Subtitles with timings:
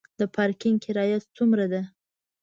[0.19, 1.81] د پارکینګ کرایه څومره ده؟